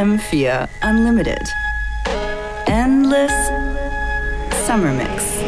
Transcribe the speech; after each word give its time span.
FM4 0.00 0.66
Unlimited. 0.80 1.46
Endless 2.66 3.34
Summer 4.66 4.94
Mix. 4.94 5.39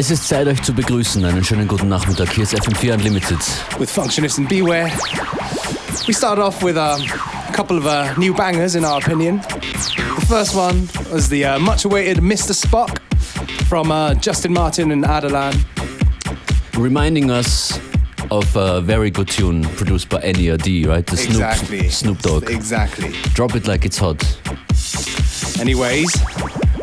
Es 0.00 0.10
ist 0.10 0.26
Zeit, 0.26 0.46
euch 0.46 0.62
zu 0.62 0.72
begrüßen. 0.72 1.22
Einen 1.26 1.44
schönen 1.44 1.68
guten 1.68 1.88
Nachmittag. 1.88 2.32
Hier 2.32 2.44
ist 2.44 2.54
FM4 2.54 2.94
Unlimited. 2.94 3.38
with 3.78 3.90
Functionist 3.90 4.38
and 4.38 4.48
Beware. 4.48 4.90
We 6.08 6.14
start 6.14 6.38
off 6.38 6.62
with 6.62 6.78
a 6.78 6.96
couple 7.52 7.76
of 7.76 7.84
uh, 7.84 8.14
new 8.18 8.32
bangers, 8.32 8.76
in 8.76 8.82
our 8.86 8.96
opinion. 8.96 9.42
The 9.42 10.26
first 10.26 10.54
one 10.54 10.88
was 11.12 11.28
the 11.28 11.44
uh, 11.44 11.58
much 11.58 11.84
awaited 11.84 12.22
Mr. 12.22 12.54
Spock 12.54 12.98
from 13.68 13.92
uh, 13.92 14.14
Justin 14.14 14.54
Martin 14.54 14.90
and 14.90 15.04
Adelan. 15.04 15.54
Reminding 16.78 17.30
us 17.30 17.78
of 18.30 18.56
a 18.56 18.80
very 18.80 19.10
good 19.10 19.28
tune 19.28 19.64
produced 19.76 20.08
by 20.08 20.22
NERD, 20.22 20.86
right? 20.86 21.06
The 21.06 21.18
Snoop, 21.18 21.42
Exactly. 21.42 21.88
Snoop 21.90 22.18
Dogg. 22.22 22.48
Exactly. 22.48 23.12
Drop 23.34 23.54
it 23.54 23.66
like 23.66 23.84
it's 23.84 23.98
hot. 23.98 24.24
Anyways, 25.60 26.10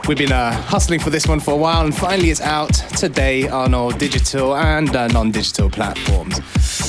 we've 0.08 0.18
been 0.18 0.32
uh, 0.32 0.54
hustling 0.54 1.00
for 1.00 1.10
this 1.10 1.28
one 1.28 1.40
for 1.40 1.52
a 1.52 1.58
while, 1.58 1.84
and 1.84 1.96
finally 1.96 2.30
it's 2.30 2.42
out 2.42 2.74
today 2.98 3.48
on 3.48 3.74
all 3.74 3.92
digital 3.92 4.56
and 4.56 4.96
uh, 4.96 5.08
non 5.08 5.32
digital 5.32 5.70
platforms. 5.70 6.38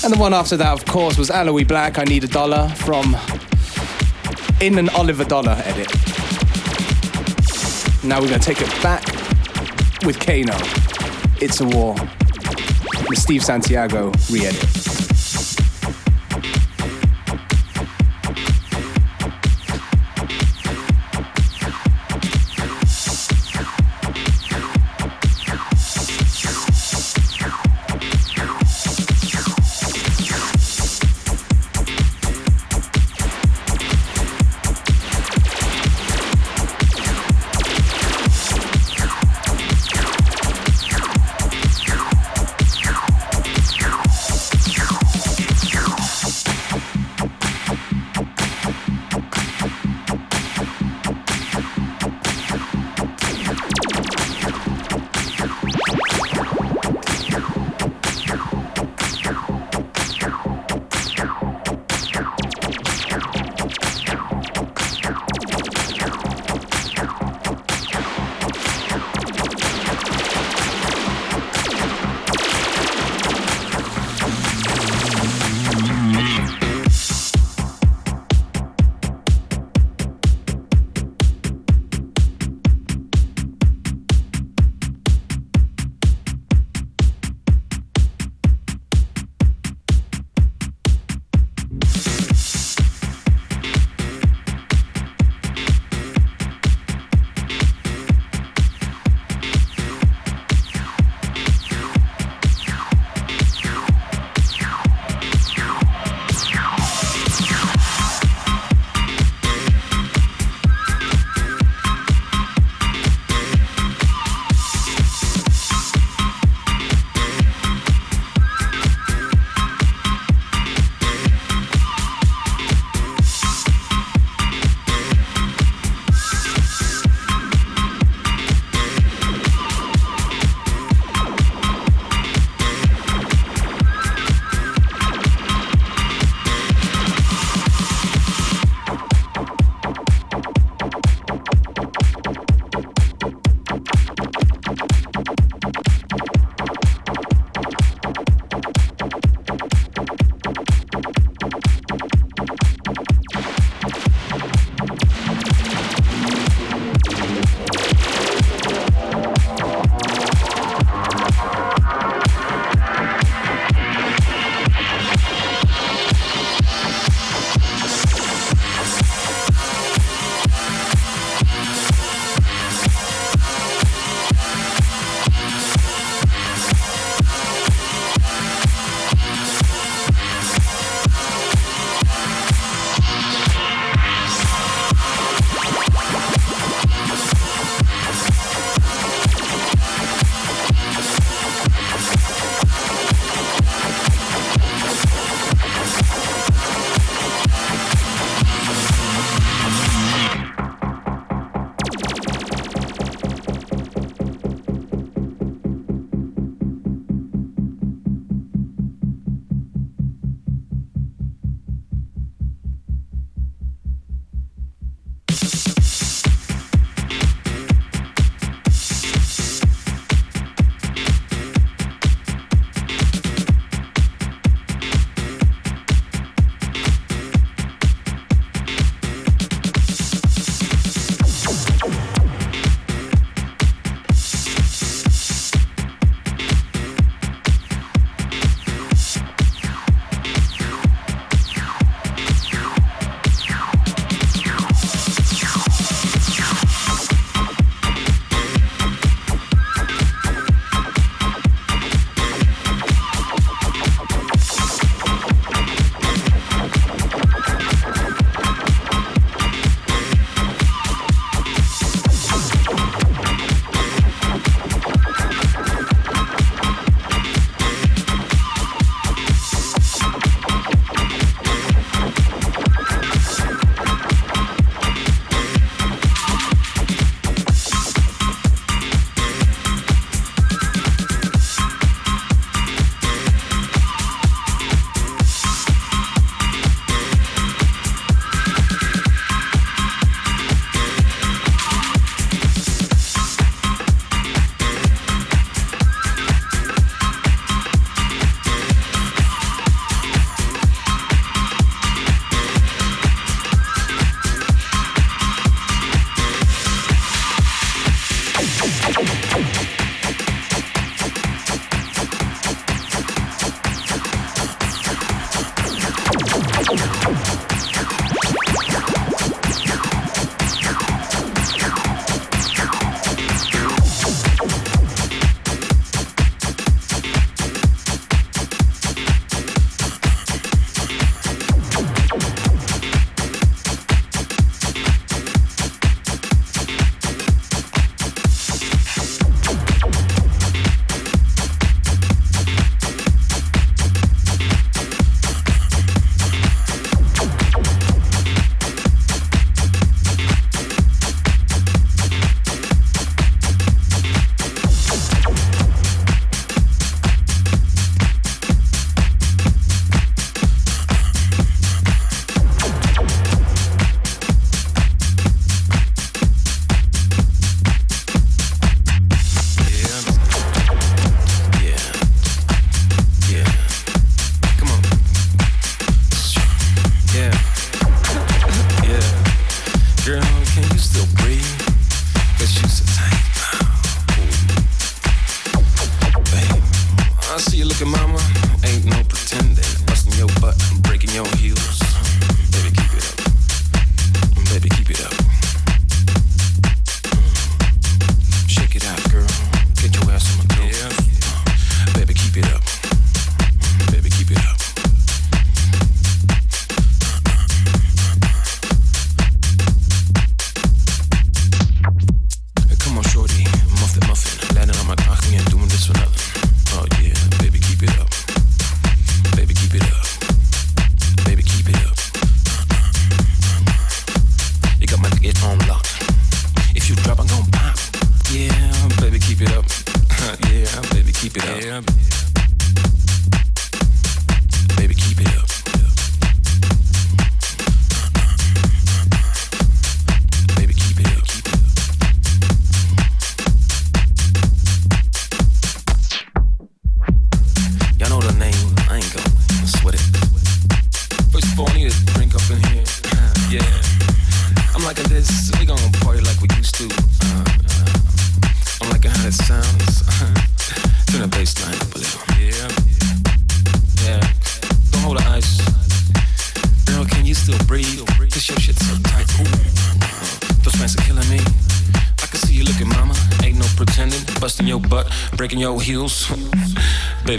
And 0.05 0.13
the 0.13 0.19
one 0.19 0.33
after 0.33 0.57
that, 0.57 0.73
of 0.73 0.87
course, 0.87 1.19
was 1.19 1.31
Aloe 1.31 1.65
Blacc, 1.65 1.99
I 1.99 2.05
Need 2.05 2.25
a 2.25 2.29
Dollar 2.29 2.69
from 2.69 3.17
In 4.61 4.79
an 4.79 4.89
Oliver 4.91 5.25
Dollar 5.25 5.61
edit. 5.65 5.93
Now 8.05 8.21
we're 8.21 8.29
going 8.29 8.41
to 8.41 8.47
take 8.47 8.61
it 8.61 8.83
back 8.83 9.05
with 10.05 10.21
Kano. 10.21 10.57
It's 11.41 11.61
a 11.61 11.67
War. 11.67 11.95
The 11.95 13.17
Steve 13.17 13.45
Santiago 13.45 14.13
re 14.31 14.47
edit. 14.47 14.78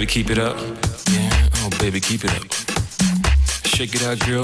Keep 0.09 0.31
it 0.31 0.39
up. 0.39 0.57
Yeah, 1.11 1.29
oh, 1.61 1.69
baby, 1.79 1.99
keep 1.99 2.23
it 2.25 2.33
up. 2.33 2.51
Shake 3.63 3.93
it 3.93 4.01
out, 4.03 4.17
girl. 4.25 4.43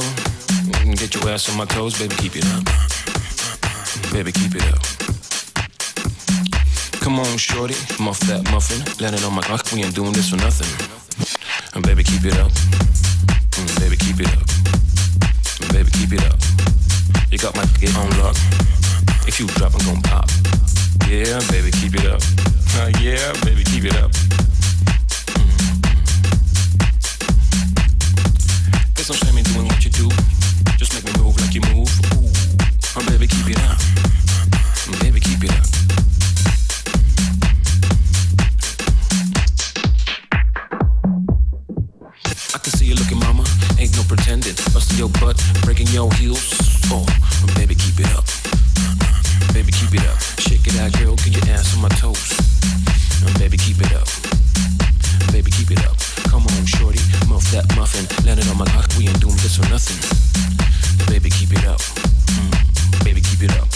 Get 0.94 1.16
your 1.16 1.28
ass 1.28 1.50
on 1.50 1.58
my 1.58 1.66
toes, 1.66 1.98
baby, 1.98 2.16
keep 2.16 2.36
it 2.36 2.46
up. 2.54 2.64
Baby, 4.14 4.32
keep 4.32 4.54
it 4.54 4.62
up. 4.70 4.82
Come 7.02 7.20
on, 7.20 7.38
shorty, 7.38 7.74
muff 8.00 8.20
that 8.30 8.46
muffin. 8.52 8.78
Land 9.02 9.16
it 9.16 9.26
on 9.26 9.34
my 9.34 9.42
cock, 9.42 9.66
we 9.74 9.82
ain't 9.84 9.96
doing 9.96 10.14
this 10.14 10.30
for 10.30 10.38
nothing. 10.38 10.70
And 11.74 11.84
baby, 11.84 12.04
keep 12.04 12.24
it 12.24 12.38
up. 12.38 12.52
Mm, 13.58 13.80
baby, 13.80 13.98
keep 13.98 14.20
it 14.22 14.30
up. 14.38 14.46
And 15.66 15.74
baby, 15.74 15.90
keep 15.98 16.14
it 16.14 16.24
up. 16.30 16.38
You 17.32 17.40
got 17.40 17.56
my 17.56 17.66
get 17.82 17.96
on 17.98 18.10
lock. 18.22 18.38
If 19.28 19.40
you 19.40 19.48
drop, 19.58 19.74
I'm 19.74 19.86
gon' 19.86 20.02
pop. 20.04 20.30
Yeah, 21.10 21.42
baby, 21.50 21.72
keep 21.72 21.96
it 21.96 22.06
up. 22.06 22.22
Uh, 22.78 22.92
yeah, 23.02 23.34
baby, 23.44 23.64
keep 23.64 23.86
it 23.86 23.96
up. 23.98 24.12
That 57.56 57.76
muffin. 57.78 58.06
Land 58.26 58.40
it 58.40 58.50
on 58.50 58.58
my 58.58 58.66
cock. 58.66 58.90
We 58.98 59.08
ain't 59.08 59.22
doing 59.22 59.38
this 59.38 59.56
for 59.56 59.68
nothing. 59.70 59.96
Baby, 61.08 61.30
keep 61.30 61.52
it 61.54 61.66
up. 61.66 61.80
Mm. 61.80 63.04
Baby, 63.06 63.22
keep 63.22 63.44
it 63.44 63.58
up. 63.58 63.75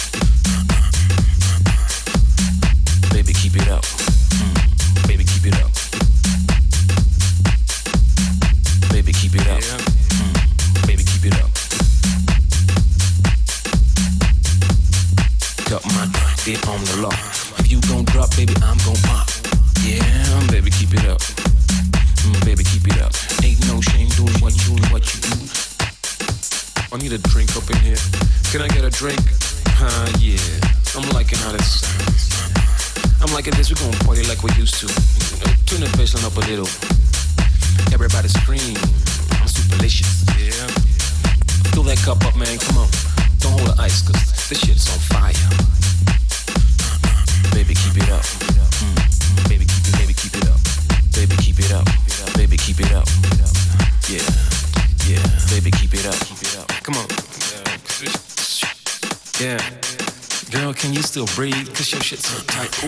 Breathe? 61.40 61.74
Cause 61.74 61.90
your 61.94 62.02
shit's 62.02 62.28
so 62.28 62.44
tight. 62.48 62.68
Ooh. 62.84 62.88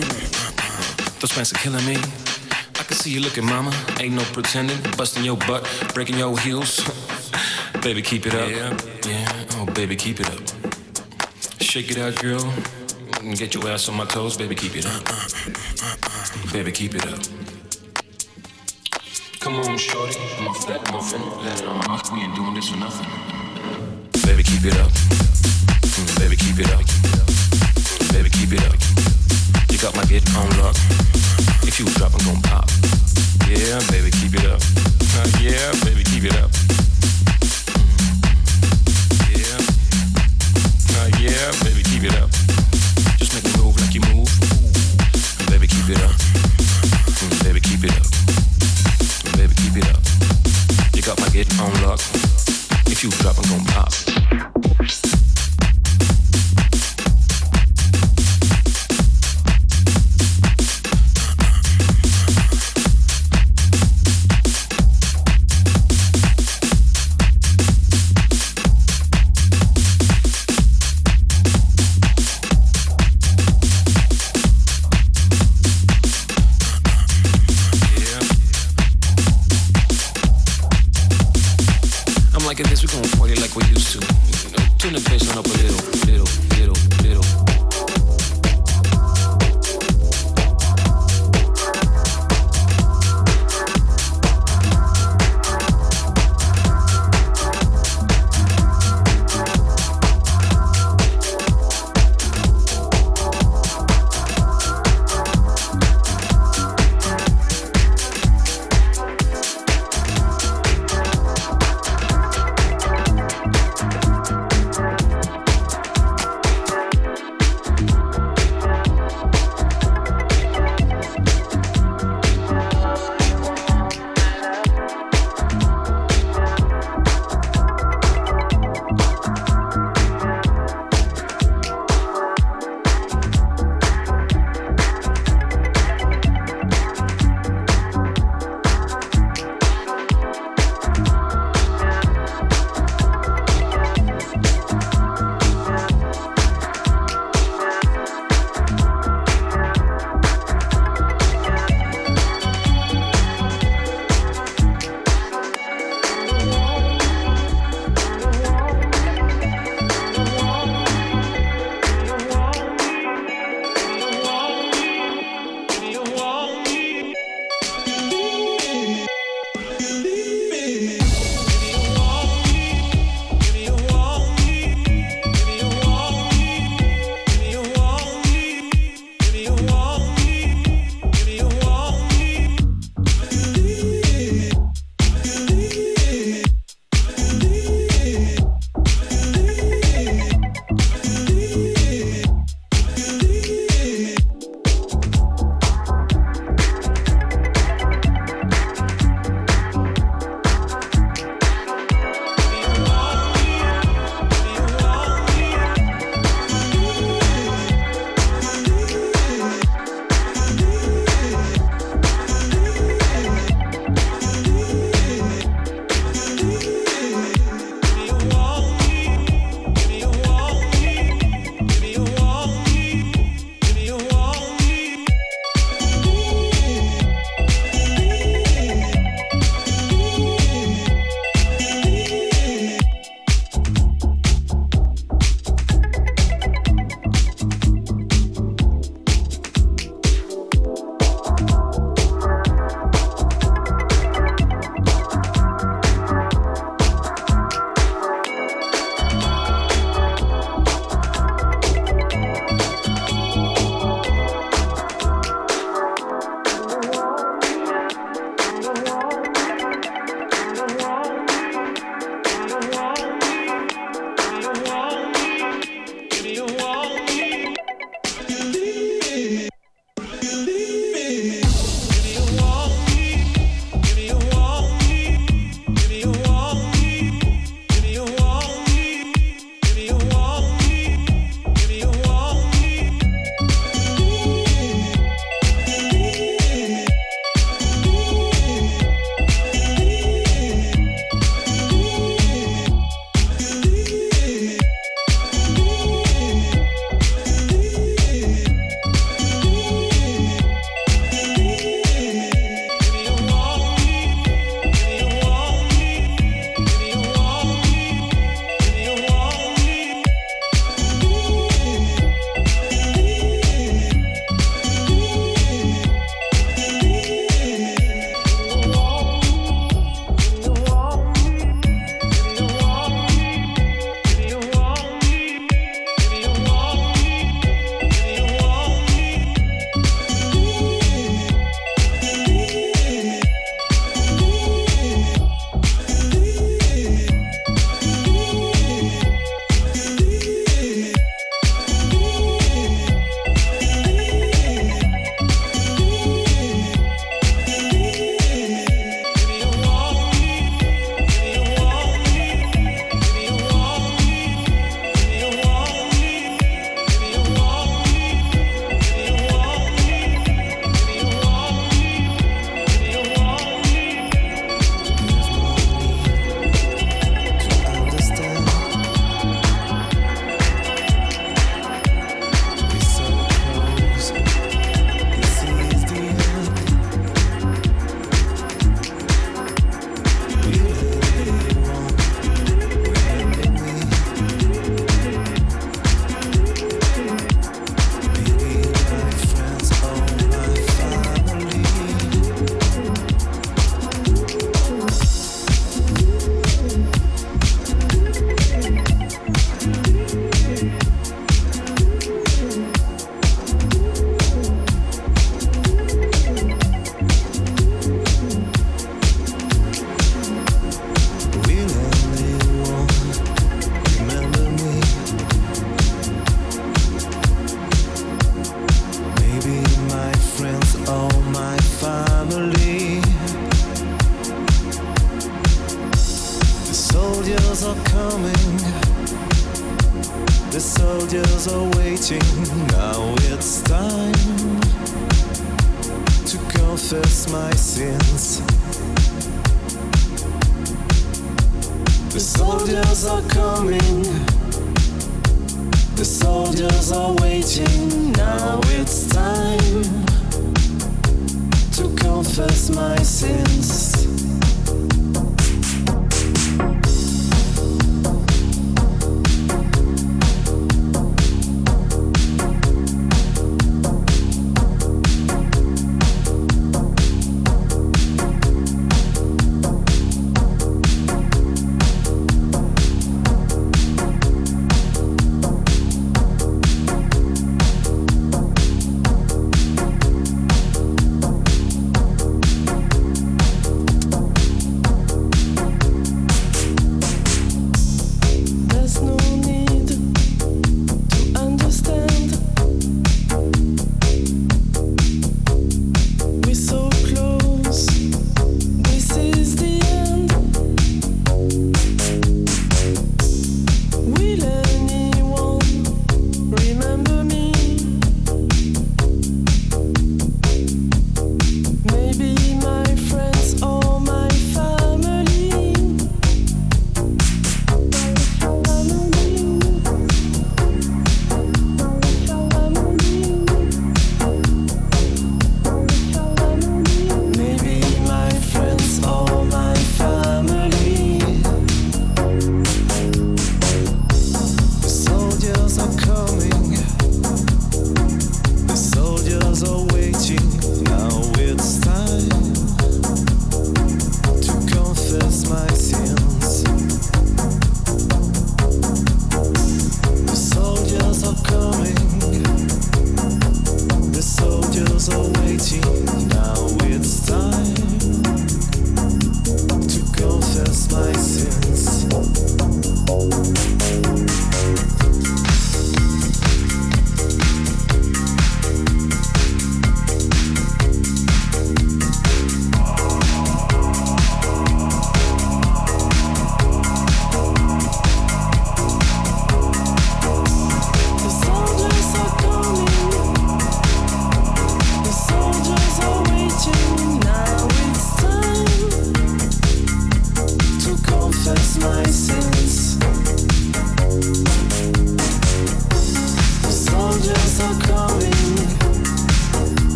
Those 1.20 1.32
pants 1.32 1.52
are 1.54 1.60
killing 1.64 1.86
me. 1.86 1.96
I 2.80 2.82
can 2.84 2.96
see 2.98 3.10
you 3.10 3.20
looking, 3.20 3.46
mama. 3.46 3.72
Ain't 3.98 4.14
no 4.14 4.24
pretending. 4.36 4.76
Busting 4.98 5.24
your 5.24 5.38
butt, 5.38 5.64
breaking 5.94 6.18
your 6.18 6.38
heels. 6.38 6.84
baby, 7.82 8.02
keep 8.02 8.26
it 8.26 8.34
up. 8.34 8.50
Yeah. 8.50 8.76
yeah. 9.08 9.56
Oh, 9.56 9.64
baby, 9.72 9.96
keep 9.96 10.20
it 10.20 10.28
up. 10.28 10.42
Shake 11.62 11.90
it 11.92 11.96
out, 11.96 12.14
girl. 12.20 12.44
Get 13.40 13.54
your 13.54 13.66
ass 13.70 13.88
on 13.88 13.96
my 13.96 14.04
toes, 14.04 14.36
baby, 14.36 14.54
keep 14.54 14.76
it 14.76 14.84
up. 14.84 15.02
Baby, 16.52 16.72
keep 16.72 16.94
it 16.94 17.06
up. 17.06 17.20
Come 19.40 19.54
on, 19.60 19.78
shorty, 19.78 20.20
muff 20.44 20.66
that 20.66 20.92
muffin. 20.92 21.22
Let 21.42 21.58
it 21.58 21.66
mouth, 21.88 22.12
we 22.12 22.20
ain't 22.20 22.36
doing 22.36 22.52
this 22.52 22.68
for 22.68 22.76
nothing. 22.76 23.08
Baby, 24.26 24.42
keep 24.42 24.66
it 24.66 24.76
up. 24.76 24.90
Mm, 24.90 26.18
baby, 26.18 26.36
keep 26.36 26.58
it 26.58 26.70
up. 26.70 27.31
Baby, 28.22 28.38
keep 28.38 28.52
it 28.52 28.62
up. 28.66 28.76
You 29.72 29.78
got 29.78 29.96
my 29.96 30.04
get 30.04 30.22
on 30.36 30.48
lock. 30.60 30.76
If 31.66 31.80
you 31.80 31.86
drop, 31.86 32.12
I'm 32.14 32.24
gon' 32.24 32.42
pop. 32.42 32.91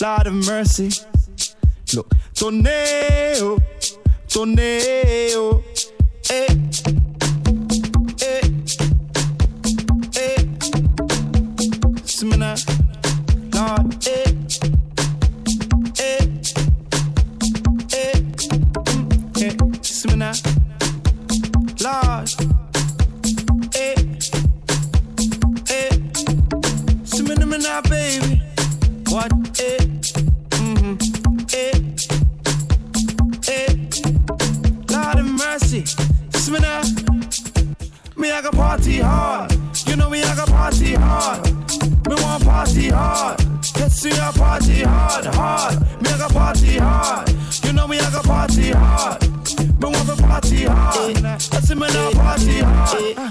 Lord 0.00 0.26
of 0.26 0.34
mercy. 0.46 0.90
Look, 1.94 2.12
tornado, 2.34 3.56
oh, 3.56 3.58
tornado, 4.28 5.25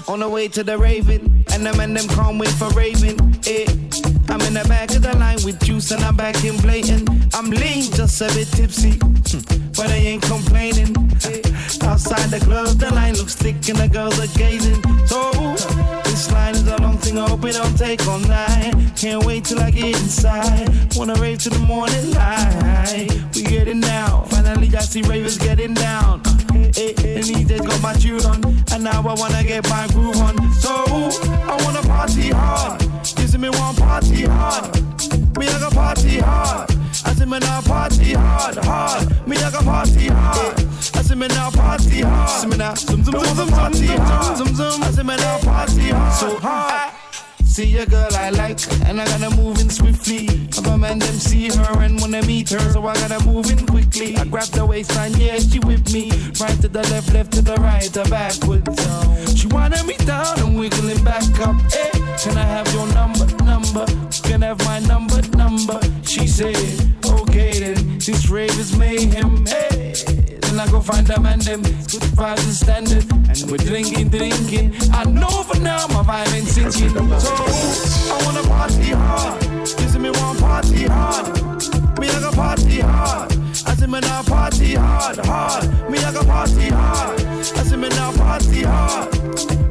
On 0.08 0.20
the 0.20 0.30
way 0.30 0.48
to 0.50 0.64
the 0.64 0.78
Raven, 0.78 1.44
and 1.52 1.66
them 1.66 1.80
and 1.80 1.98
them 1.98 2.08
can't 2.10 2.38
wait 2.38 2.50
for 2.50 2.70
Raven. 2.70 3.18
Eh. 3.48 3.66
I'm 4.30 4.42
in 4.42 4.54
the 4.54 4.66
back 4.68 4.92
of 4.92 5.02
the 5.02 5.16
line 5.18 5.40
with 5.44 5.60
juice 5.64 5.92
and 5.92 6.04
I'm 6.04 6.16
back 6.16 6.44
in 6.44 6.58
blatant. 6.58 7.10
I'm 7.34 7.50
lean, 7.50 7.92
just 7.92 8.22
a 8.22 8.28
bit 8.28 8.48
tipsy, 8.50 9.00
hmm, 9.00 9.72
but 9.76 9.90
I 9.90 9.96
ain't 9.96 10.24
complaining. 10.24 10.96
Eh. 11.26 11.42
Outside 11.82 12.30
the 12.30 12.40
club, 12.44 12.78
the 12.78 12.94
line 12.94 13.16
looks 13.16 13.36
thick 13.36 13.56
and 13.70 13.78
the 13.78 13.88
girls 13.88 14.20
are 14.20 14.32
gazing. 14.38 14.82
So 15.08 15.32
this 16.04 16.32
line 16.32 16.55
a 16.68 16.82
long 16.82 16.98
thing, 16.98 17.18
I 17.18 17.30
hope 17.30 17.46
it 17.46 17.54
don't 17.54 17.78
take 17.78 18.06
all 18.08 18.20
night. 18.20 18.74
Can't 18.96 19.24
wait 19.26 19.46
till 19.46 19.60
I 19.60 19.72
get 19.72 19.96
inside. 20.02 20.70
Wanna 20.96 21.16
rave 21.16 21.40
to 21.40 21.50
the 21.50 21.60
morning 21.60 22.12
light. 22.12 23.08
We 23.36 23.44
get 23.44 23.68
it 23.68 23.78
now. 23.78 24.26
Finally, 24.30 24.76
I 24.76 24.82
see 24.82 25.02
ravers 25.02 25.38
getting 25.38 25.74
down. 25.74 26.22
Eh, 26.54 26.94
eh, 26.98 27.18
and 27.18 27.26
he 27.26 27.44
just 27.44 27.66
got 27.66 27.82
my 27.82 27.94
tune 27.94 28.26
on, 28.26 28.44
and 28.72 28.84
now 28.84 29.02
I 29.08 29.14
wanna 29.14 29.44
get 29.44 29.70
my 29.70 29.88
groove 29.88 30.18
on. 30.18 30.36
So 30.54 30.74
I 30.74 31.58
wanna 31.64 31.82
party 31.82 32.30
hard. 32.30 32.82
See 33.36 33.38
me 33.38 33.50
want 33.50 33.78
party 33.78 34.24
hard. 34.24 34.74
Me 35.38 35.48
I 35.48 35.60
got 35.60 35.74
party 35.74 36.20
hard. 36.20 36.72
I 37.06 37.14
see 37.14 37.26
me 37.26 37.40
now 37.40 37.62
party 37.62 38.14
hard, 38.14 38.56
hard. 38.64 39.28
Me 39.28 39.36
I 39.36 39.52
got 39.52 39.66
party 39.66 40.08
hard. 40.08 40.56
I 41.06 41.08
see 41.08 41.16
me 41.16 41.28
now 41.28 41.52
party 41.52 42.02
hard. 42.02 42.58
Now 42.58 42.74
zoom 42.74 43.04
zoom 43.04 43.14
zoom 43.14 43.36
zoom 43.36 43.50
party 43.50 43.86
hard. 43.86 44.38
Zoom 44.38 44.56
zoom. 44.56 44.82
I 44.82 44.90
see 44.90 45.04
me 45.04 45.16
now 45.16 45.38
party 45.38 45.90
hard. 45.90 46.14
So 46.14 46.40
hard. 46.40 46.72
Ah. 46.74 47.02
See 47.44 47.78
a 47.78 47.86
girl 47.86 48.10
I 48.14 48.32
like, 48.32 48.60
and 48.88 49.00
I 49.00 49.06
gotta 49.06 49.30
move 49.36 49.60
in 49.62 49.70
swiftly. 49.70 50.26
If 50.26 50.66
a 50.66 50.76
man 50.76 50.98
them 50.98 51.14
see 51.14 51.50
her 51.50 51.84
and 51.84 52.02
wanna 52.02 52.24
meet 52.24 52.50
her, 52.50 52.72
so 52.72 52.88
I 52.88 52.96
gotta 52.96 53.24
move 53.24 53.52
in 53.52 53.68
quickly. 53.68 54.18
I 54.18 54.26
grab 54.26 54.48
the 54.48 54.66
waistline, 54.66 55.14
yeah, 55.18 55.38
she 55.38 55.60
with 55.60 55.94
me. 55.94 56.10
Right 56.42 56.60
to 56.62 56.70
the 56.70 56.82
left, 56.90 57.14
left 57.14 57.34
to 57.34 57.44
the 57.44 57.56
right, 57.58 57.96
or 57.96 58.06
backwards. 58.10 59.40
She 59.40 59.46
wanna 59.48 59.84
me 59.84 59.98
down 59.98 60.40
and 60.40 60.60
wiggling 60.60 61.04
back 61.04 61.22
up. 61.42 61.56
Hey, 61.72 61.92
can 62.18 62.36
I 62.36 62.46
have 62.46 62.68
your 62.74 62.88
number, 62.88 63.28
number? 63.46 63.86
Can 64.24 64.42
I 64.42 64.48
have 64.48 64.66
my 64.66 64.80
number, 64.80 65.22
number? 65.38 65.80
She 66.02 66.26
said, 66.26 66.95
okay 67.22 67.60
then, 67.60 68.00
rave 68.30 68.60
is 68.60 68.78
mayhem. 68.78 69.46
Then 70.56 70.60
I 70.60 70.68
go 70.72 70.80
find 70.80 71.06
them 71.06 71.26
and 71.26 71.42
them. 71.42 71.62
Good 71.62 72.08
vibes 72.16 72.44
and 72.46 72.54
standard. 72.54 73.06
And 73.12 73.52
we're 73.52 73.58
drinking, 73.58 74.10
drinking. 74.10 74.74
I 74.94 75.04
know 75.04 75.44
for 75.44 75.60
now 75.60 75.88
my 75.88 76.04
vibe 76.04 76.34
ain't 76.34 76.48
sinking. 76.48 76.90
So 77.20 77.34
I 78.14 78.22
wanna 78.26 78.48
party 78.48 78.92
hard. 78.92 79.44
You 79.44 79.88
see 79.90 80.00
me 80.00 80.12
want 80.12 80.40
party 80.40 80.86
hard. 80.86 81.28
Me 82.00 82.10
I 82.10 82.20
got 82.20 82.34
party 82.34 82.80
hard. 82.80 83.32
I 83.68 83.76
see 83.76 83.88
me 83.88 84.00
now 84.00 84.24
party 84.24 84.76
hard, 84.76 85.18
hard. 85.26 85.90
Me 85.90 85.98
I 85.98 86.12
got 86.14 86.26
party 86.26 86.70
hard. 86.70 87.20
I 87.20 87.64
see 87.64 87.76
me 87.76 87.90
now 87.90 88.12
party 88.14 88.62
hard. 88.64 89.14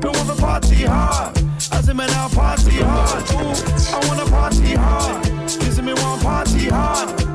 Me 0.02 0.10
want 0.10 0.28
to 0.28 0.34
party 0.34 0.84
hard. 0.84 1.38
I 1.72 1.80
see 1.80 1.92
me 1.92 2.06
now 2.06 2.28
party 2.28 2.72
hard. 2.72 3.30
Ooh, 3.30 3.94
I 3.94 4.08
wanna 4.08 4.24
party 4.30 4.74
hard. 4.74 5.26
You 5.26 5.70
see 5.70 5.82
me 5.82 5.94
want 5.94 6.22
party 6.22 6.68
hard. 6.68 7.33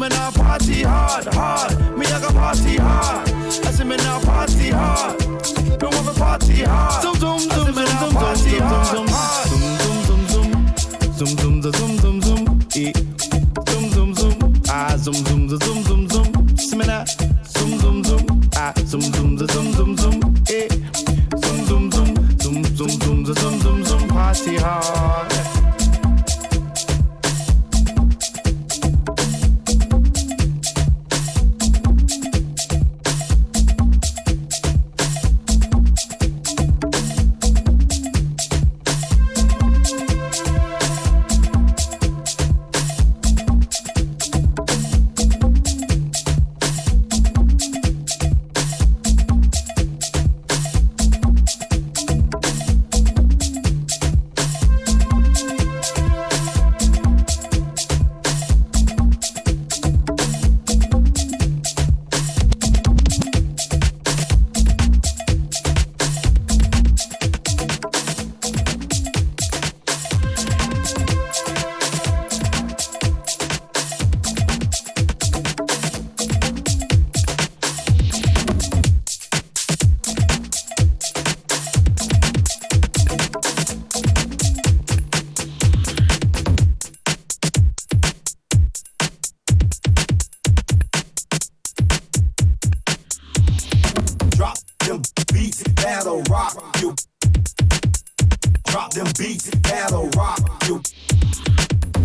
Me 0.00 0.08
now 0.08 0.30
party 0.30 0.82
hard, 0.82 1.26
hard. 1.34 1.98
Me 1.98 2.06
I 2.06 2.20
got 2.20 2.32
party 2.32 2.76
hard. 2.76 3.28
I 3.66 3.70
see 3.70 3.84
me 3.84 3.96
now 3.96 4.18
party 4.20 4.70
hard. 4.70 5.20
Me 5.20 5.88
want 5.88 6.06
to 6.06 6.14
party 6.18 6.62
hard. 6.62 7.02
Zoom 7.02 7.14
zoom 7.16 7.38
zoom 7.38 7.74
zoom 7.74 7.86
zoom 7.86 8.12
party 8.14 8.56
hard, 8.58 9.10
hard. 9.10 9.48
Zoom 9.48 9.60
zoom 9.78 10.26
zoom 10.28 10.52
zoom 11.18 11.36
zoom 11.36 11.62
zoom 11.62 11.72
zoom 11.72 11.98
zoom 12.00 12.22
zoom. 12.22 12.60
Eh. 12.76 12.92
Zoom 13.68 13.90
zoom 13.92 14.14
zoom. 14.14 14.36
Ah 14.70 14.96
zoom 14.96 15.14
zoom 15.14 15.48
zoom 15.48 15.60
zoom 15.60 15.84
zoom 15.84 16.10
zoom. 16.10 16.56
See 16.56 16.76
me 16.78 16.86
now. 16.86 17.04
Zoom 17.44 17.78
zoom 17.80 18.04
zoom. 18.04 18.40
Ah 18.56 18.72
zoom 18.86 19.02
zoom 19.02 19.38
zoom 19.38 19.48
zoom 19.48 19.74
zoom 19.74 19.96
zoom. 19.98 20.20
Eh. 20.46 20.68
Zoom 21.40 21.66
zoom 21.66 21.92
zoom 21.92 22.14
zoom 22.38 22.64
zoom 22.64 22.90
zoom 23.00 23.24
zoom 23.26 23.34
zoom 23.34 23.60
zoom 23.60 23.84
zoom 23.84 24.06
party 24.08 24.56
hard. 24.56 24.99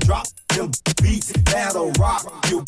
Drop 0.05 0.27
them 0.49 0.69
beats, 1.01 1.31
that'll 1.45 1.91
rock 1.93 2.23
you. 2.51 2.63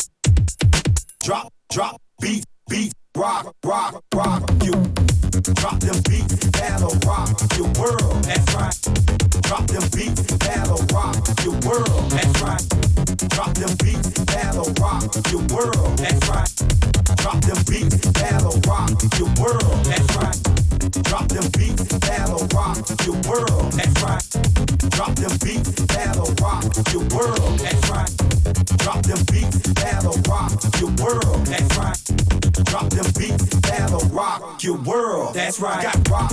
Drop, 1.22 1.52
drop, 1.70 2.02
beat, 2.20 2.44
beat, 2.68 2.92
rock, 3.16 3.54
rock, 3.64 4.02
rock 4.12 4.50
you. 4.64 4.72
Drop 5.54 5.78
them 5.78 6.02
beats, 6.02 6.34
that'll 6.50 6.98
rock 7.06 7.38
your 7.56 7.68
world. 7.78 8.24
That's 8.24 8.54
right. 8.56 8.76
Drop 9.42 9.68
them 9.68 9.88
beats, 9.94 10.22
that'll 10.38 10.82
rock 10.92 11.14
your 11.44 11.54
world. 11.62 12.10
That's 12.10 12.42
right. 12.42 12.68
Drop 13.28 13.54
them 13.54 13.76
beats, 13.84 14.10
that'll 14.24 14.72
rock 14.82 15.04
your 15.30 15.42
world. 15.54 15.96
That's 15.96 16.28
right. 16.28 16.50
Drop 17.18 17.40
them 17.40 17.62
beats, 17.70 17.98
that'll 18.18 18.58
rock 18.66 18.90
your 19.16 19.30
world. 19.38 19.84
That's 19.84 20.16
right. 20.16 20.77
Drop 20.90 21.28
them 21.28 21.50
beats, 21.58 21.84
that'll 21.98 22.46
rock 22.54 22.78
your 23.04 23.16
world. 23.28 23.72
That's 23.72 24.02
right. 24.02 24.24
Drop 24.90 25.14
them 25.16 25.36
beats, 25.44 25.70
that'll 25.86 26.32
rock 26.40 26.64
your 26.92 27.04
world. 27.14 27.58
That's 27.58 27.90
right. 27.90 28.10
Drop 28.78 29.02
them 29.02 29.18
beats, 29.30 29.58
that'll 29.74 30.18
rock 30.28 30.52
your 30.80 30.90
world. 31.02 31.46
That's 31.46 31.76
right. 31.76 31.98
Drop 32.64 32.88
them 32.90 33.06
beats, 33.18 33.60
that'll 33.60 34.08
rock 34.08 34.62
your 34.62 34.78
world. 34.78 35.34
That's 35.34 35.60
right. 35.60 35.82
Got 35.82 36.08
rock. 36.08 36.32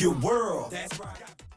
Your 0.00 0.14
world. 0.14 0.70
That's 0.70 0.98
right. 1.00 1.47